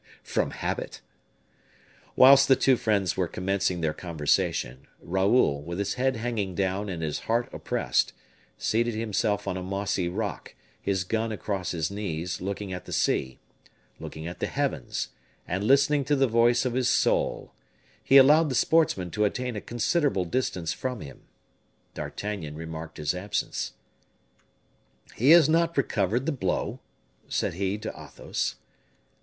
"From 0.23 0.49
habit." 0.49 0.99
Whilst 2.15 2.47
the 2.47 2.55
two 2.55 2.75
friends 2.75 3.15
were 3.15 3.27
commencing 3.27 3.81
their 3.81 3.93
conversation, 3.93 4.87
Raoul, 4.99 5.61
with 5.61 5.77
his 5.77 5.93
head 5.93 6.15
hanging 6.15 6.55
down 6.55 6.89
and 6.89 7.03
his 7.03 7.19
heart 7.29 7.47
oppressed, 7.53 8.11
seated 8.57 8.95
himself 8.95 9.47
on 9.47 9.57
a 9.57 9.61
mossy 9.61 10.09
rock, 10.09 10.55
his 10.81 11.03
gun 11.03 11.31
across 11.31 11.69
his 11.69 11.91
knees, 11.91 12.41
looking 12.41 12.73
at 12.73 12.85
the 12.85 12.91
sea 12.91 13.37
looking 13.99 14.25
at 14.25 14.39
the 14.39 14.47
heavens, 14.47 15.09
and 15.47 15.65
listening 15.65 16.03
to 16.05 16.15
the 16.15 16.25
voice 16.25 16.65
of 16.65 16.73
his 16.73 16.89
soul; 16.89 17.53
he 18.03 18.17
allowed 18.17 18.49
the 18.49 18.55
sportsmen 18.55 19.11
to 19.11 19.23
attain 19.23 19.55
a 19.55 19.61
considerable 19.61 20.25
distance 20.25 20.73
from 20.73 21.01
him. 21.01 21.25
D'Artagnan 21.93 22.55
remarked 22.55 22.97
his 22.97 23.13
absence. 23.13 23.73
"He 25.15 25.29
has 25.29 25.47
not 25.47 25.77
recovered 25.77 26.25
the 26.25 26.31
blow?" 26.31 26.79
said 27.29 27.53
he 27.53 27.77
to 27.77 27.89
Athos. 27.89 28.55